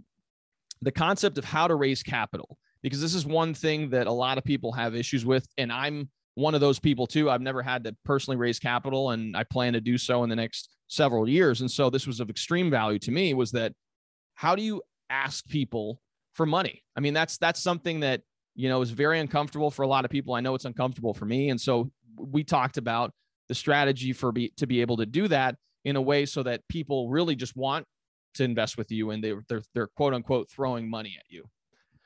[0.83, 4.37] the concept of how to raise capital, because this is one thing that a lot
[4.37, 7.31] of people have issues with, and I'm one of those people too.
[7.31, 10.37] I've never had to personally raise capital, and I plan to do so in the
[10.37, 11.63] next several years.
[11.63, 13.73] And so, this was of extreme value to me was that
[14.35, 16.01] how do you ask people
[16.37, 16.83] for money.
[16.95, 18.21] I mean, that's that's something that
[18.55, 20.35] you know is very uncomfortable for a lot of people.
[20.35, 23.13] I know it's uncomfortable for me, and so we talked about
[23.49, 26.67] the strategy for be to be able to do that in a way so that
[26.69, 27.87] people really just want
[28.35, 31.45] to invest with you and they, they're they're quote unquote throwing money at you.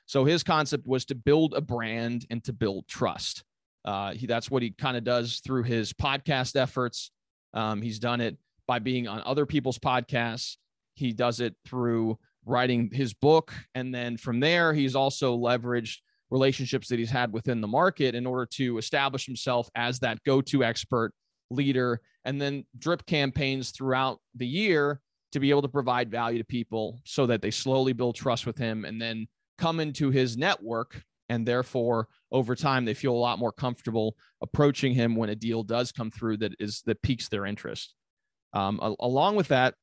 [0.07, 3.45] So his concept was to build a brand and to build trust.
[3.85, 7.11] Uh, he, that's what he kind of does through his podcast efforts.
[7.55, 10.57] Um, he's done it by being on other people's podcasts.
[10.95, 12.19] He does it through
[12.51, 13.53] writing his book.
[13.75, 15.99] And then from there, he's also leveraged
[16.31, 20.41] relationships that he's had within the market in order to establish himself as that go
[20.43, 21.13] to expert
[21.51, 22.01] leader.
[22.25, 25.01] And then drip campaigns throughout the year
[25.33, 28.59] to be able to provide value to people so that they slowly build trust with
[28.59, 29.27] him and then
[29.59, 31.03] come into his network.
[31.29, 35.63] And therefore, over time, they feel a lot more comfortable approaching him when a deal
[35.63, 37.95] does come through that is that piques their interest.
[38.53, 39.75] Um, along with that,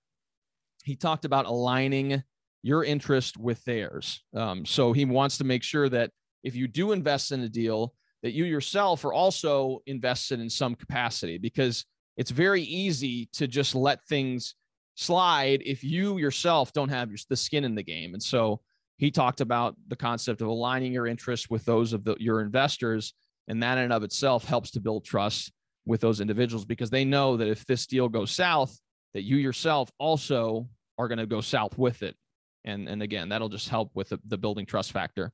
[0.84, 2.24] he talked about aligning
[2.64, 4.24] your interest with theirs.
[4.36, 6.12] Um, so he wants to make sure that
[6.44, 7.94] if you do invest in a deal,
[8.24, 11.86] that you yourself are also invested in some capacity because
[12.18, 14.56] it's very easy to just let things
[14.96, 18.14] slide if you yourself don't have your, the skin in the game.
[18.14, 18.62] And so
[18.98, 23.14] he talked about the concept of aligning your interests with those of the, your investors.
[23.48, 25.52] And that in and of itself helps to build trust
[25.86, 28.78] with those individuals because they know that if this deal goes south,
[29.14, 30.68] that you yourself also
[30.98, 32.16] are going to go south with it
[32.68, 35.32] and and again that'll just help with the, the building trust factor.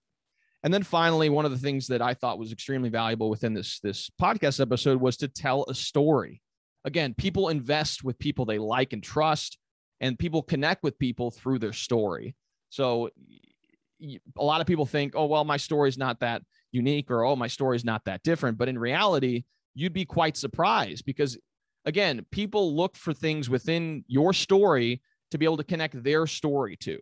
[0.64, 3.80] And then finally one of the things that i thought was extremely valuable within this
[3.82, 6.42] this podcast episode was to tell a story.
[6.86, 9.58] Again people invest with people they like and trust
[10.00, 12.36] and people connect with people through their story.
[12.70, 13.10] So
[14.38, 17.48] a lot of people think oh well my story's not that unique or oh my
[17.48, 18.58] story's not that different.
[18.58, 19.44] But in reality
[19.74, 21.38] you'd be quite surprised because
[21.84, 26.78] again people look for things within your story to be able to connect their story
[26.78, 27.00] to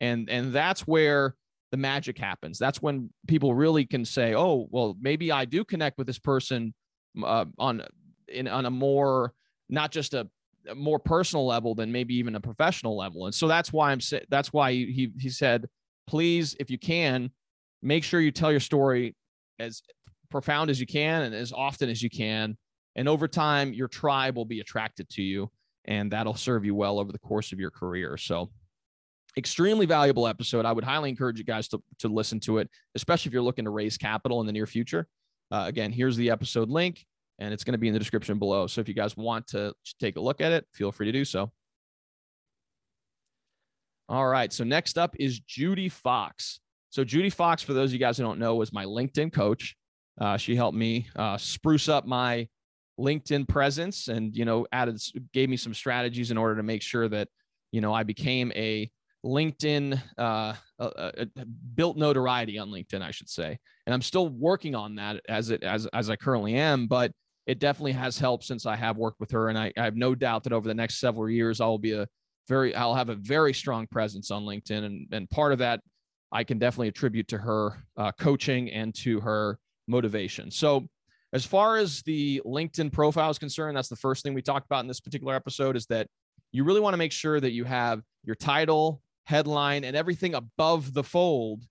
[0.00, 1.34] and and that's where
[1.70, 2.58] the magic happens.
[2.58, 6.74] That's when people really can say oh well maybe i do connect with this person
[7.22, 7.82] uh, on
[8.28, 9.32] in on a more
[9.68, 10.28] not just a,
[10.68, 13.26] a, more personal level than maybe even a professional level.
[13.26, 15.66] And so that's why i'm that's why he he said
[16.06, 17.30] please if you can
[17.82, 19.14] make sure you tell your story
[19.58, 19.82] as
[20.30, 22.56] profound as you can and as often as you can.
[22.96, 25.50] And over time your tribe will be attracted to you
[25.84, 28.16] and that'll serve you well over the course of your career.
[28.16, 28.50] So,
[29.38, 30.66] extremely valuable episode.
[30.66, 33.64] I would highly encourage you guys to, to listen to it, especially if you're looking
[33.64, 35.06] to raise capital in the near future.
[35.50, 37.06] Uh, again, here's the episode link,
[37.38, 38.66] and it's going to be in the description below.
[38.66, 41.24] So, if you guys want to take a look at it, feel free to do
[41.24, 41.50] so.
[44.08, 44.52] All right.
[44.52, 46.60] So, next up is Judy Fox.
[46.90, 49.76] So, Judy Fox, for those of you guys who don't know, was my LinkedIn coach.
[50.20, 52.48] Uh, she helped me uh, spruce up my
[52.98, 55.00] LinkedIn presence and, you know, added,
[55.32, 57.28] gave me some strategies in order to make sure that,
[57.70, 58.90] you know, I became a
[59.24, 63.58] LinkedIn, uh, a, a built notoriety on LinkedIn, I should say.
[63.86, 67.12] And I'm still working on that as it, as, as I currently am, but
[67.46, 69.48] it definitely has helped since I have worked with her.
[69.48, 72.06] And I, I have no doubt that over the next several years, I'll be a
[72.48, 74.84] very, I'll have a very strong presence on LinkedIn.
[74.84, 75.80] And, and part of that
[76.30, 80.50] I can definitely attribute to her uh, coaching and to her motivation.
[80.50, 80.88] So,
[81.32, 84.80] as far as the LinkedIn profile is concerned, that's the first thing we talked about
[84.80, 86.06] in this particular episode is that
[86.52, 90.94] you really want to make sure that you have your title, headline, and everything above
[90.94, 91.62] the fold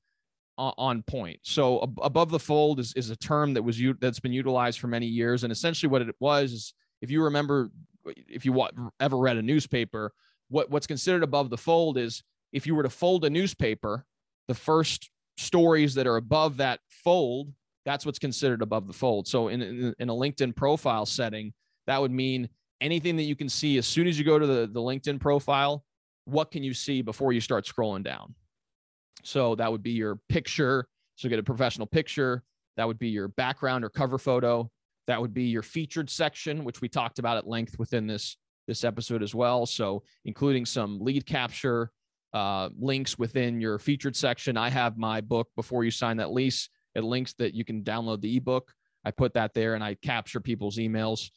[0.60, 1.40] on point.
[1.42, 5.08] So above the fold is, is a term that was that's been utilized for many
[5.08, 7.70] years, and essentially what it was is if you remember,
[8.06, 8.68] if you
[9.00, 10.14] ever read a newspaper,
[10.50, 12.22] what what's considered above the fold is
[12.54, 14.06] if you were to fold a newspaper,
[14.48, 17.54] the first stories that are above that fold,
[17.86, 19.28] that's what's considered above the fold.
[19.28, 21.54] So in in, in a LinkedIn profile setting,
[21.88, 22.50] that would mean
[22.82, 25.84] anything that you can see as soon as you go to the, the LinkedIn profile,
[26.28, 28.36] what can you see before you start scrolling down?
[29.24, 30.88] So that would be your picture.
[31.16, 32.44] So get a professional picture.
[32.76, 34.70] That would be your background or cover photo.
[35.08, 38.38] That would be your featured section, which we talked about at length within this
[38.68, 39.66] this episode as well.
[39.66, 41.92] So including some lead capture
[42.34, 44.58] uh, links within your featured section.
[44.58, 46.68] I have my book before you sign that lease.
[46.94, 48.74] It links that you can download the ebook.
[49.06, 51.30] I put that there and I capture people's emails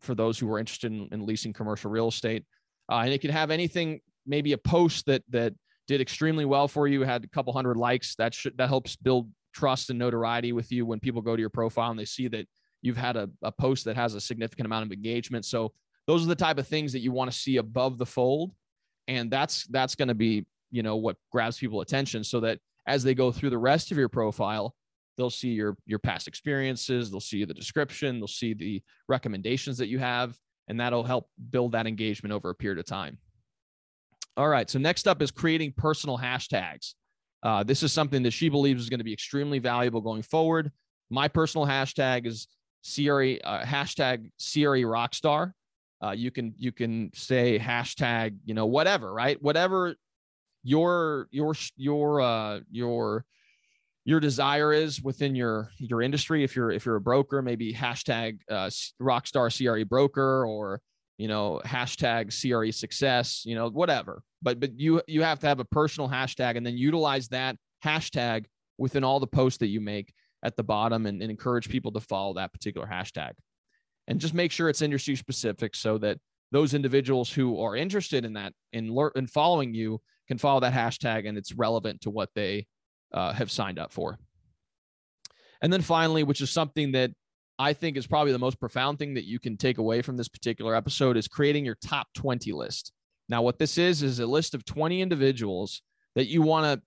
[0.00, 2.44] for those who are interested in, in leasing commercial real estate.
[2.90, 5.54] Uh, and it can have anything, maybe a post that that
[5.88, 8.14] did extremely well for you, had a couple hundred likes.
[8.16, 11.50] That should that helps build trust and notoriety with you when people go to your
[11.50, 12.46] profile and they see that
[12.82, 15.44] you've had a, a post that has a significant amount of engagement.
[15.44, 15.72] So
[16.06, 18.52] those are the type of things that you want to see above the fold.
[19.08, 23.02] And that's that's going to be, you know, what grabs people attention so that as
[23.02, 24.74] they go through the rest of your profile,
[25.16, 29.88] they'll see your your past experiences, they'll see the description, they'll see the recommendations that
[29.88, 30.38] you have,
[30.68, 33.18] and that'll help build that engagement over a period of time.
[34.38, 34.70] All right.
[34.70, 36.94] So next up is creating personal hashtags.
[37.42, 40.70] Uh, this is something that she believes is going to be extremely valuable going forward.
[41.10, 42.46] My personal hashtag is
[42.84, 45.52] CRE uh, hashtag CRE Rockstar.
[46.00, 49.96] Uh, you can you can say hashtag you know whatever right whatever
[50.62, 53.24] your your your uh your
[54.04, 58.38] your desire is within your your industry if you're if you're a broker maybe hashtag
[58.48, 58.70] uh,
[59.02, 60.80] rockstar cre broker or
[61.16, 65.60] you know hashtag cre success you know whatever but but you you have to have
[65.60, 68.46] a personal hashtag and then utilize that hashtag
[68.76, 70.12] within all the posts that you make
[70.44, 73.32] at the bottom and, and encourage people to follow that particular hashtag
[74.06, 76.18] and just make sure it's industry specific so that
[76.52, 80.72] those individuals who are interested in that in learn in following you can follow that
[80.72, 82.66] hashtag and it's relevant to what they
[83.12, 84.18] uh, have signed up for
[85.62, 87.10] and then finally which is something that
[87.58, 90.28] I think is probably the most profound thing that you can take away from this
[90.28, 92.92] particular episode is creating your top 20 list.
[93.28, 95.82] Now, what this is, is a list of 20 individuals
[96.14, 96.82] that you want to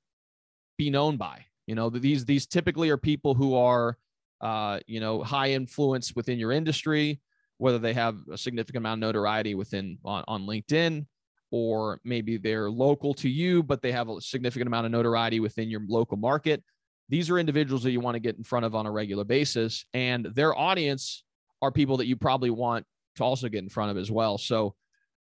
[0.77, 1.45] be known by.
[1.67, 3.97] You know, these, these typically are people who are,
[4.41, 7.21] uh, you know, high influence within your industry,
[7.57, 11.05] whether they have a significant amount of notoriety within on, on LinkedIn,
[11.51, 15.69] or maybe they're local to you, but they have a significant amount of notoriety within
[15.69, 16.63] your local market
[17.11, 19.85] these are individuals that you want to get in front of on a regular basis
[19.93, 21.23] and their audience
[21.61, 22.85] are people that you probably want
[23.17, 24.73] to also get in front of as well so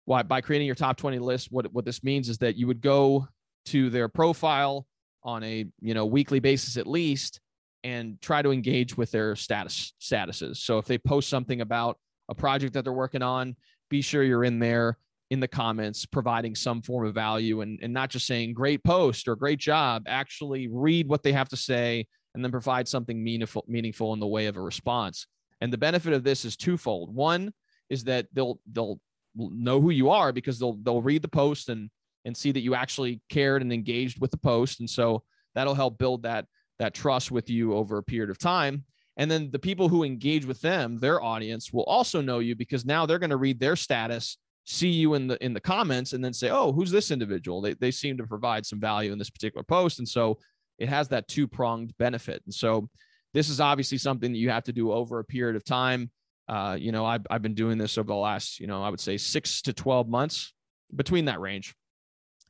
[0.07, 2.81] why by creating your top 20 list what, what this means is that you would
[2.81, 3.29] go
[3.67, 4.87] to their profile
[5.23, 7.41] on a you know weekly basis at least
[7.85, 10.57] and try to engage with their status statuses.
[10.57, 13.55] So if they post something about a project that they're working on
[13.91, 14.99] be sure you're in there
[15.31, 19.27] in the comments providing some form of value and, and not just saying great post
[19.29, 20.05] or great job.
[20.07, 24.27] Actually read what they have to say and then provide something meaningful meaningful in the
[24.27, 25.27] way of a response.
[25.61, 27.15] And the benefit of this is twofold.
[27.15, 27.53] One
[27.89, 29.01] is that they'll they'll
[29.37, 31.91] know who you are because they'll they'll read the post and
[32.25, 34.81] and see that you actually cared and engaged with the post.
[34.81, 35.23] And so
[35.55, 36.47] that'll help build that
[36.79, 38.85] that trust with you over a period of time.
[39.17, 42.85] And then the people who engage with them their audience will also know you because
[42.85, 46.25] now they're going to read their status see you in the in the comments and
[46.25, 47.61] then say oh who's this individual?
[47.61, 50.01] They, they seem to provide some value in this particular post.
[50.01, 50.39] And so
[50.79, 52.43] it has that two pronged benefit.
[52.45, 52.89] And so
[53.33, 56.11] this is obviously something that you have to do over a period of time
[56.49, 59.01] uh, you know I've, I've been doing this over the last you know i would
[59.01, 60.53] say six to 12 months
[60.95, 61.75] between that range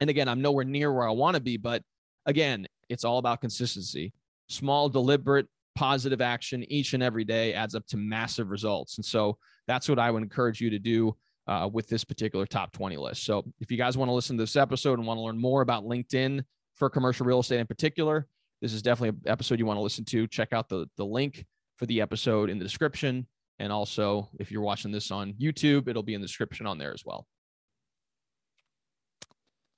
[0.01, 1.83] and again i'm nowhere near where i want to be but
[2.27, 4.13] again it's all about consistency
[4.49, 9.37] small deliberate positive action each and every day adds up to massive results and so
[9.67, 13.25] that's what i would encourage you to do uh, with this particular top 20 list.
[13.25, 15.63] So if you guys want to listen to this episode and want to learn more
[15.63, 16.43] about LinkedIn
[16.75, 18.27] for commercial real estate in particular,
[18.61, 20.27] this is definitely an episode you want to listen to.
[20.27, 21.45] Check out the, the link
[21.77, 23.27] for the episode in the description.
[23.59, 26.93] And also, if you're watching this on YouTube, it'll be in the description on there
[26.93, 27.27] as well.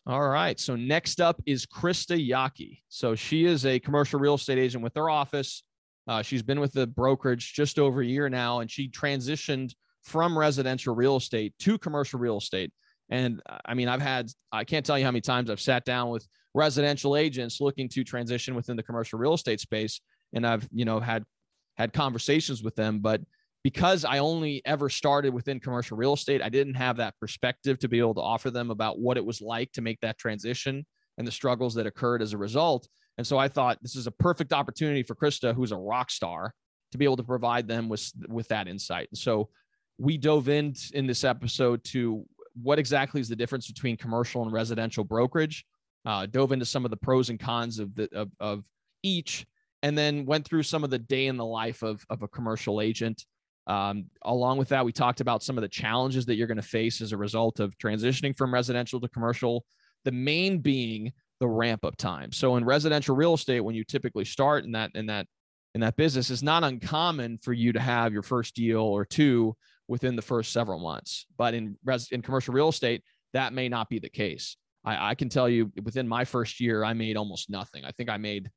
[0.07, 0.59] All right.
[0.59, 2.81] So next up is Krista Yaki.
[2.88, 5.62] So she is a commercial real estate agent with her office
[6.09, 10.37] Uh, she's been with the brokerage just over a year now, and she transitioned from
[10.37, 12.73] residential real estate to commercial real estate.
[13.11, 16.09] And I mean, I've had, I can't tell you how many times I've sat down
[16.09, 20.01] with residential agents looking to transition within the commercial real estate space.
[20.33, 21.25] And I've, you know, had,
[21.77, 23.21] had conversations with them, but
[23.68, 27.88] because I only ever started within commercial real estate, I didn't have that perspective to
[27.88, 30.87] be able to offer them about what it was like to make that transition
[31.18, 32.88] and the struggles that occurred as a result.
[33.18, 36.54] And so I thought this is a perfect opportunity for Krista, who's a rock star,
[36.92, 39.09] to be able to provide them with with that insight.
[39.11, 39.50] And so
[39.98, 42.24] we dove in in this episode to
[42.62, 45.66] what exactly is the difference between commercial and residential brokerage.
[46.07, 48.64] Uh, dove into some of the pros and cons of the of, of
[49.02, 49.44] each,
[49.83, 52.81] and then went through some of the day in the life of of a commercial
[52.81, 53.26] agent.
[53.68, 56.62] Um, along with that, we talked about some of the challenges that you're going to
[56.62, 59.64] face as a result of transitioning from residential to commercial.
[60.04, 62.33] The main being the ramp up time.
[62.33, 65.26] So in residential real estate, when you typically start in that in that
[65.74, 69.54] in that business, it's not uncommon for you to have your first deal or two
[69.87, 71.26] within the first several months.
[71.37, 73.02] But in res, in commercial real estate,
[73.35, 74.57] that may not be the case.
[74.85, 77.85] I, I can tell you within my first year, I made almost nothing.
[77.85, 78.50] I think I made,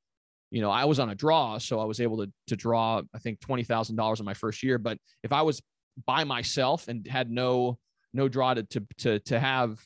[0.51, 3.19] you know, I was on a draw, so I was able to to draw I
[3.19, 4.77] think twenty thousand dollars in my first year.
[4.77, 5.61] But if I was
[6.05, 7.79] by myself and had no
[8.13, 9.79] no draw to to to, to have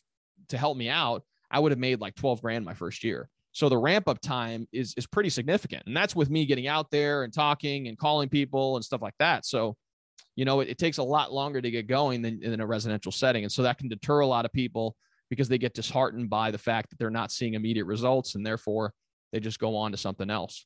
[0.50, 3.30] to help me out, I would have made like 12 grand my first year.
[3.52, 5.84] So the ramp up time is is pretty significant.
[5.86, 9.14] And that's with me getting out there and talking and calling people and stuff like
[9.20, 9.46] that.
[9.46, 9.78] So,
[10.36, 13.12] you know, it, it takes a lot longer to get going than in a residential
[13.12, 13.44] setting.
[13.44, 14.96] And so that can deter a lot of people
[15.30, 18.94] because they get disheartened by the fact that they're not seeing immediate results and therefore
[19.36, 20.66] they just go on to something else.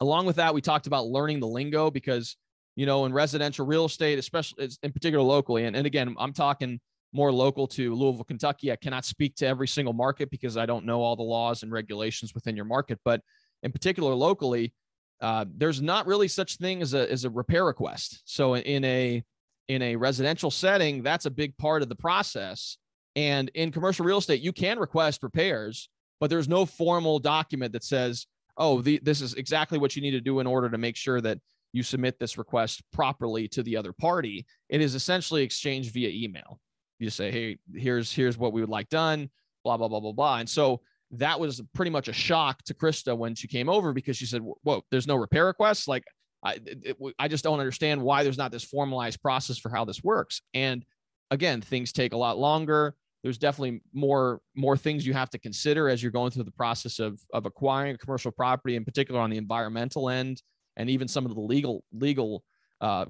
[0.00, 2.36] Along with that, we talked about learning the lingo because,
[2.74, 6.80] you know, in residential real estate, especially in particular locally, and, and again, I'm talking
[7.12, 8.72] more local to Louisville, Kentucky.
[8.72, 11.70] I cannot speak to every single market because I don't know all the laws and
[11.70, 12.98] regulations within your market.
[13.04, 13.20] But
[13.62, 14.74] in particular, locally,
[15.20, 18.22] uh, there's not really such thing as a as a repair request.
[18.24, 19.22] So in a
[19.68, 22.76] in a residential setting, that's a big part of the process.
[23.14, 25.88] And in commercial real estate, you can request repairs,
[26.20, 28.26] but there's no formal document that says,
[28.56, 31.20] "Oh, the, this is exactly what you need to do in order to make sure
[31.20, 31.38] that
[31.72, 36.60] you submit this request properly to the other party." It is essentially exchanged via email
[36.98, 39.30] you say, hey, here's here's what we would like done,
[39.64, 40.38] blah blah blah blah blah.
[40.38, 40.80] And so
[41.12, 44.42] that was pretty much a shock to Krista when she came over because she said,
[44.42, 46.04] "Whoa, there's no repair requests." Like,
[46.42, 50.02] I it, I just don't understand why there's not this formalized process for how this
[50.02, 50.42] works.
[50.54, 50.84] And
[51.30, 52.94] again, things take a lot longer.
[53.22, 56.98] There's definitely more more things you have to consider as you're going through the process
[56.98, 60.42] of of acquiring a commercial property, in particular on the environmental end,
[60.76, 62.44] and even some of the legal legal
[62.80, 63.06] uh,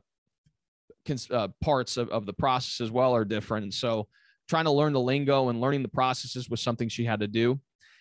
[1.31, 3.64] uh, parts of, of the process as well are different.
[3.64, 4.09] And so
[4.49, 7.61] trying to learn the lingo and learning the processes was something she had to do.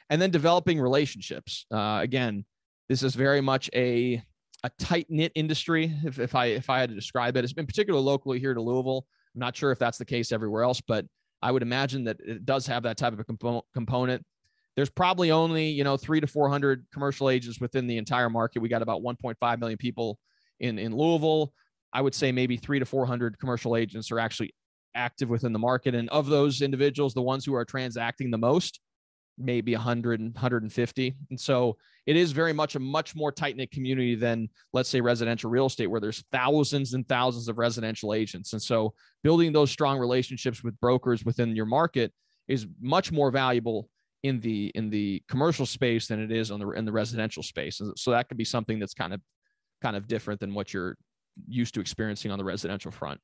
[0.09, 1.65] And then developing relationships.
[1.69, 2.45] Uh, again,
[2.87, 4.23] this is very much a
[4.63, 5.93] a tight knit industry.
[6.03, 8.61] If, if I if I had to describe it, it's been particularly locally here to
[8.61, 9.05] Louisville.
[9.35, 11.05] I'm not sure if that's the case everywhere else, but
[11.41, 14.25] I would imagine that it does have that type of a component.
[14.75, 18.61] There's probably only you know three to four hundred commercial agents within the entire market.
[18.61, 20.19] We got about 1.5 million people
[20.59, 21.53] in in Louisville.
[21.93, 24.53] I would say maybe three to 400 commercial agents are actually
[24.93, 25.95] active within the market.
[25.95, 28.79] And of those individuals, the ones who are transacting the most,
[29.37, 31.15] maybe 100 and 150.
[31.29, 35.01] And so it is very much a much more tight knit community than, let's say,
[35.01, 38.53] residential real estate, where there's thousands and thousands of residential agents.
[38.53, 42.11] And so building those strong relationships with brokers within your market
[42.47, 43.89] is much more valuable
[44.23, 47.79] in the in the commercial space than it is on the in the residential space.
[47.79, 49.21] And so that could be something that's kind of
[49.81, 50.97] kind of different than what you're
[51.47, 53.19] used to experiencing on the residential front.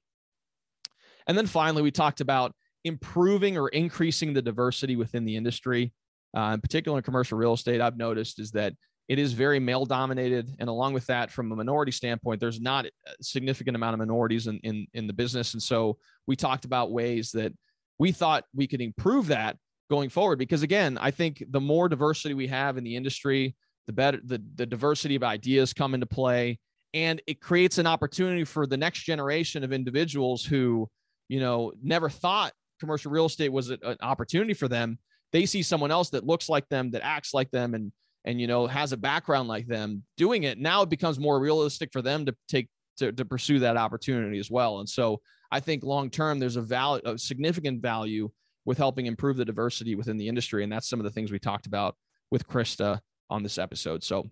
[1.28, 5.94] And then finally, we talked about improving or increasing the diversity within the industry.
[6.36, 8.74] Uh, in particular, in commercial real estate, I've noticed is that
[9.08, 10.56] it is very male dominated.
[10.60, 12.92] And along with that, from a minority standpoint, there's not a
[13.22, 15.54] significant amount of minorities in, in, in the business.
[15.54, 17.54] And so we talked about ways that
[18.00, 19.58] we thought we could improve that
[19.90, 20.40] going forward.
[20.40, 23.56] Because again, I think the more diversity we have in the industry,
[23.88, 26.60] the better the, the diversity of ideas come into play
[26.94, 30.88] and it creates an opportunity for the next generation of individuals who
[31.28, 34.98] you know never thought commercial real estate was an opportunity for them
[35.34, 37.92] they see someone else that looks like them that acts like them and
[38.26, 41.92] and you know has a background like them doing it now it becomes more realistic
[41.92, 44.80] for them to take to, to pursue that opportunity as well.
[44.80, 45.20] And so
[45.52, 48.30] i think long term there's a value a significant value
[48.66, 50.64] with helping improve the diversity within the industry.
[50.64, 51.96] And that's some of the things we talked about
[52.32, 54.04] with krista on this episode.
[54.04, 54.30] So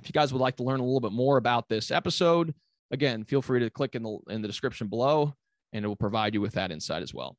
[0.00, 2.52] if you guys would like to learn a little bit more about this episode,
[2.90, 5.34] again, feel free to click in the in the description below
[5.72, 7.36] and it will provide you with that insight as well.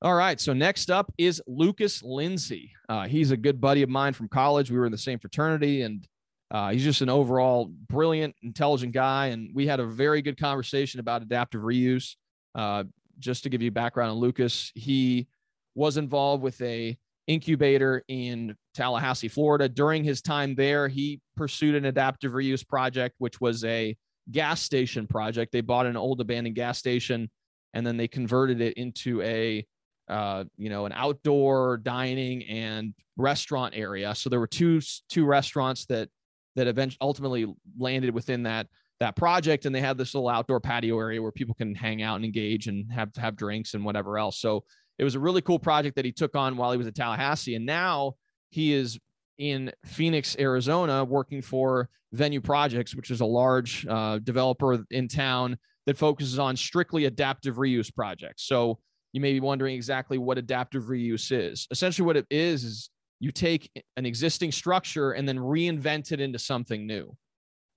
[0.00, 0.40] All right.
[0.40, 2.72] So next up is Lucas Lindsay.
[2.88, 4.70] Uh, he's a good buddy of mine from college.
[4.70, 6.06] We were in the same fraternity, and
[6.50, 9.26] Uh, he's just an overall brilliant, intelligent guy.
[9.26, 12.16] And we had a very good conversation about adaptive reuse.
[12.54, 12.84] Uh,
[13.18, 15.28] just to give you background on Lucas, he
[15.74, 16.96] was involved with a
[17.26, 19.68] incubator in Tallahassee, Florida.
[19.68, 23.94] During his time there, he pursued an adaptive reuse project, which was a
[24.30, 25.52] gas station project.
[25.52, 27.30] They bought an old abandoned gas station
[27.74, 29.66] and then they converted it into a
[30.08, 34.14] uh, you know an outdoor dining and restaurant area.
[34.14, 36.08] So there were two two restaurants that
[36.56, 37.46] that eventually ultimately
[37.78, 38.66] landed within that
[39.00, 42.16] that project and they had this little outdoor patio area where people can hang out
[42.16, 44.64] and engage and have have drinks and whatever else so
[44.98, 47.54] it was a really cool project that he took on while he was at tallahassee
[47.54, 48.14] and now
[48.50, 48.98] he is
[49.38, 55.56] in phoenix arizona working for venue projects which is a large uh, developer in town
[55.86, 58.78] that focuses on strictly adaptive reuse projects so
[59.12, 62.90] you may be wondering exactly what adaptive reuse is essentially what it is is
[63.20, 67.16] you take an existing structure and then reinvent it into something new.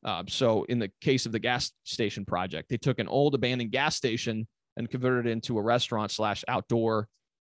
[0.03, 3.71] Uh, so, in the case of the gas station project, they took an old abandoned
[3.71, 7.07] gas station and converted it into a restaurant slash outdoor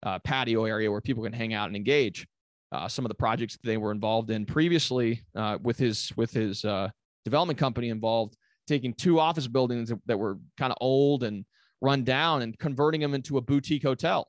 [0.02, 2.26] uh, patio area where people can hang out and engage.
[2.70, 6.64] Uh, some of the projects they were involved in previously uh, with his with his
[6.64, 6.88] uh,
[7.24, 11.44] development company involved taking two office buildings that were kind of old and
[11.80, 14.28] run down and converting them into a boutique hotel,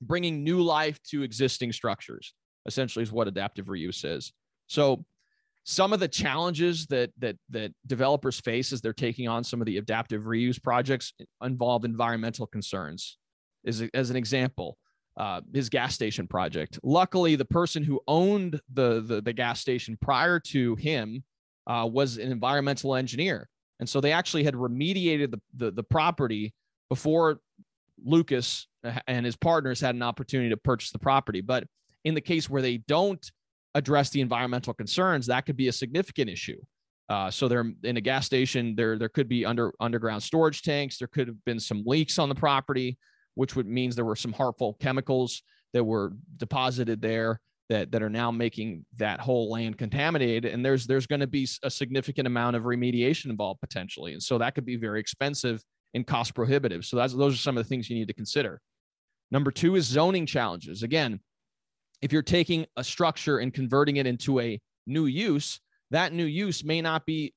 [0.00, 2.34] bringing new life to existing structures
[2.66, 4.32] essentially is what adaptive reuse is.
[4.66, 5.04] So
[5.64, 9.66] some of the challenges that that that developers face as they're taking on some of
[9.66, 13.18] the adaptive reuse projects involve environmental concerns.
[13.62, 14.78] Is as an example,
[15.16, 16.78] uh, his gas station project.
[16.82, 21.24] Luckily, the person who owned the the, the gas station prior to him
[21.66, 23.48] uh, was an environmental engineer,
[23.80, 26.54] and so they actually had remediated the, the the property
[26.88, 27.40] before
[28.04, 28.66] Lucas
[29.06, 31.40] and his partners had an opportunity to purchase the property.
[31.40, 31.64] But
[32.04, 33.30] in the case where they don't
[33.74, 36.60] address the environmental concerns, that could be a significant issue.
[37.08, 38.74] Uh, so they're in a gas station.
[38.76, 40.98] There, there could be under underground storage tanks.
[40.98, 42.98] There could have been some leaks on the property,
[43.34, 47.40] which would means there were some harmful chemicals that were deposited there
[47.70, 50.44] that that are now making that whole land contaminated.
[50.44, 54.36] And there's there's going to be a significant amount of remediation involved potentially, and so
[54.38, 55.62] that could be very expensive
[55.94, 56.84] and cost prohibitive.
[56.84, 58.60] So that's those are some of the things you need to consider.
[59.30, 60.82] Number two is zoning challenges.
[60.82, 61.20] Again,
[62.02, 65.60] if you're taking a structure and converting it into a new use,
[65.90, 67.32] that new use may not be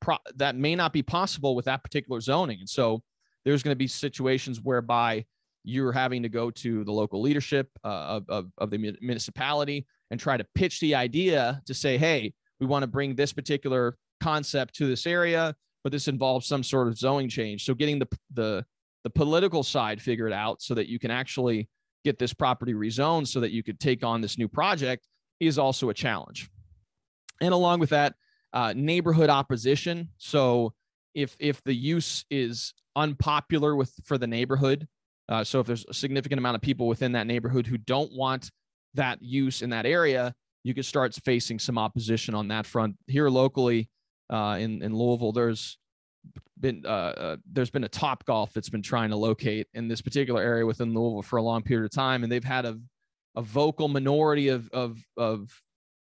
[0.00, 2.60] pro- that may not be possible with that particular zoning.
[2.60, 3.02] And so
[3.44, 5.24] there's going to be situations whereby
[5.64, 10.18] you're having to go to the local leadership uh, of, of, of the municipality and
[10.18, 14.74] try to pitch the idea to say, hey, we want to bring this particular concept
[14.76, 17.64] to this area, but this involves some sort of zoning change.
[17.64, 18.64] So getting the the
[19.04, 21.68] the political side figured out so that you can actually
[22.04, 25.08] get this property rezoned so that you could take on this new project
[25.40, 26.48] is also a challenge.
[27.40, 28.14] And along with that,
[28.52, 30.10] uh, neighborhood opposition.
[30.18, 30.74] So
[31.14, 34.86] if if the use is unpopular with for the neighborhood,
[35.28, 38.50] uh, so if there's a significant amount of people within that neighborhood who don't want
[38.94, 42.96] that use in that area, you could start facing some opposition on that front.
[43.06, 43.88] Here locally
[44.30, 45.78] uh, in in Louisville, there's
[46.58, 50.42] been uh, uh, there's been a Topgolf that's been trying to locate in this particular
[50.42, 52.78] area within Louisville for a long period of time, and they've had a
[53.34, 55.50] a vocal minority of of of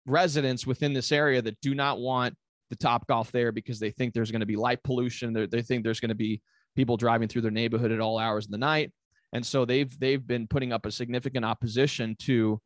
[0.05, 2.35] residents within this area that do not want
[2.69, 5.33] the Topgolf there because they think there's going to be light pollution.
[5.33, 6.41] They're, they think there's going to be
[6.75, 8.91] people driving through their neighborhood at all hours of the night,
[9.33, 12.59] and so they've they've been putting up a significant opposition to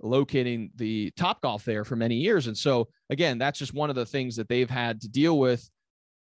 [0.00, 2.46] locating the Topgolf there for many years.
[2.46, 5.68] And so again, that's just one of the things that they've had to deal with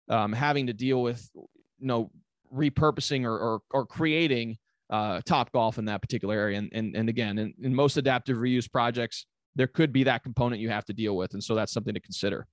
[0.08, 2.10] um, having to deal with you know
[2.54, 4.58] repurposing or or, or creating
[4.90, 6.58] uh, Topgolf in that particular area.
[6.58, 10.60] And and, and again, in, in most adaptive reuse projects, there could be that component
[10.60, 12.46] you have to deal with, and so that's something to consider.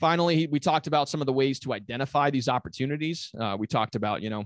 [0.00, 3.30] Finally, we talked about some of the ways to identify these opportunities.
[3.38, 4.44] Uh, we talked about you know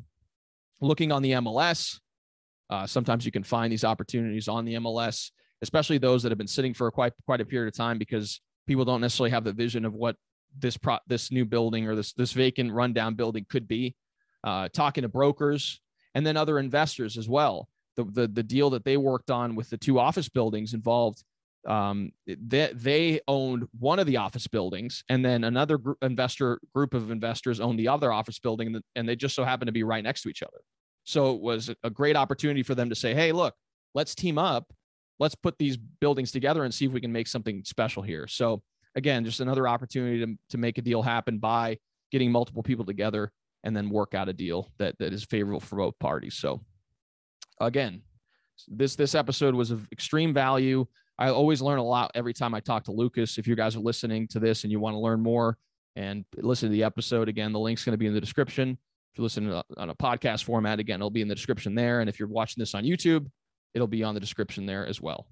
[0.83, 1.99] looking on the MLS.
[2.69, 5.31] Uh, sometimes you can find these opportunities on the MLS,
[5.63, 8.85] especially those that have been sitting for quite quite a period of time because people
[8.85, 10.17] don't necessarily have the vision of what
[10.59, 13.95] this pro this new building or this this vacant rundown building could be
[14.45, 15.81] uh, talking to brokers
[16.15, 19.71] and then other investors as well the, the the deal that they worked on with
[19.71, 21.25] the two office buildings involved
[21.67, 26.95] um, they, they owned one of the office buildings and then another group investor group
[26.95, 30.03] of investors owned the other office building and they just so happened to be right
[30.03, 30.61] next to each other
[31.05, 33.55] so it was a great opportunity for them to say hey look
[33.95, 34.73] let's team up
[35.21, 38.63] let's put these buildings together and see if we can make something special here so
[38.95, 41.79] again, just another opportunity to, to make a deal happen by
[42.11, 43.33] getting multiple people together
[43.65, 46.35] and then work out a deal that, that is favorable for both parties.
[46.35, 46.61] So
[47.61, 48.03] again,
[48.69, 50.87] this this episode was of extreme value.
[51.19, 53.39] I always learn a lot every time I talk to Lucas.
[53.39, 55.59] If you guys are listening to this and you want to learn more
[55.95, 58.79] and listen to the episode, again, the link's going to be in the description.
[59.13, 62.01] If you're listening on a podcast format, again, it'll be in the description there.
[62.01, 63.27] And if you're watching this on YouTube,
[63.75, 65.27] it'll be on the description there as well.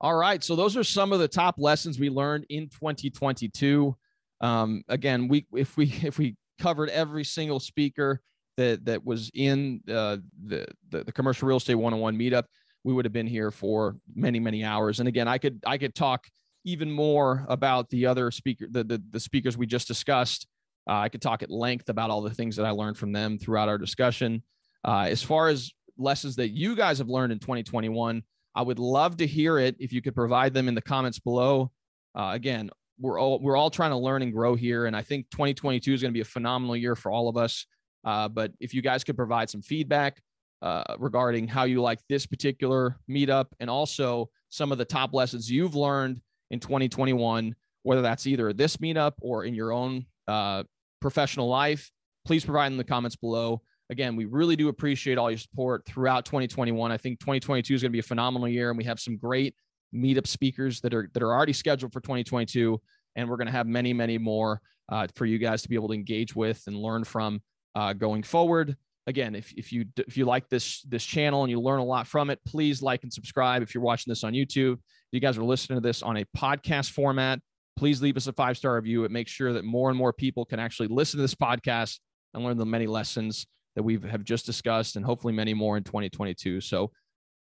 [0.00, 0.42] All right.
[0.42, 3.94] So those are some of the top lessons we learned in 2022.
[4.40, 8.20] Um, again, we if we if we covered every single speaker
[8.56, 12.44] that that was in uh, the, the the commercial real estate 101 meetup,
[12.84, 15.00] we would have been here for many many hours.
[15.00, 16.26] And again, I could I could talk
[16.64, 20.46] even more about the other speaker the the, the speakers we just discussed.
[20.88, 23.38] Uh, I could talk at length about all the things that I learned from them
[23.38, 24.42] throughout our discussion.
[24.84, 28.22] Uh, as far as lessons that you guys have learned in 2021,
[28.54, 31.70] I would love to hear it if you could provide them in the comments below.
[32.14, 35.30] Uh, again, we're all we're all trying to learn and grow here, and I think
[35.30, 37.66] 2022 is going to be a phenomenal year for all of us.
[38.04, 40.20] Uh, but if you guys could provide some feedback
[40.62, 45.50] uh, regarding how you like this particular meetup, and also some of the top lessons
[45.50, 50.62] you've learned in 2021, whether that's either this meetup or in your own uh,
[51.00, 51.90] professional life,
[52.24, 56.24] please provide in the comments below again, we really do appreciate all your support throughout
[56.24, 56.90] 2021.
[56.90, 59.54] I think 2022 is going to be a phenomenal year, and we have some great
[59.94, 62.80] meetup speakers that are that are already scheduled for 2022,
[63.16, 65.88] and we're going to have many, many more uh, for you guys to be able
[65.88, 67.42] to engage with and learn from
[67.74, 68.76] uh, going forward.
[69.06, 72.06] Again, if, if you if you like this this channel and you learn a lot
[72.06, 73.62] from it, please like and subscribe.
[73.62, 76.24] If you're watching this on YouTube, if you guys are listening to this on a
[76.36, 77.40] podcast format,
[77.76, 79.04] please leave us a five star review.
[79.04, 81.98] It makes sure that more and more people can actually listen to this podcast
[82.34, 85.84] and learn the many lessons that we have just discussed and hopefully many more in
[85.84, 86.60] 2022.
[86.60, 86.90] So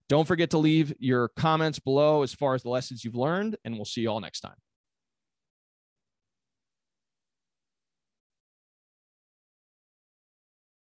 [0.09, 3.75] don't forget to leave your comments below as far as the lessons you've learned, and
[3.75, 4.55] we'll see you all next time.